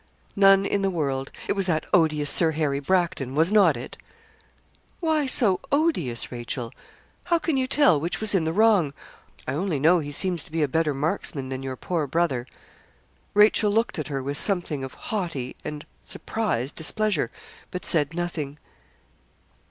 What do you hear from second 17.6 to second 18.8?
but said nothing.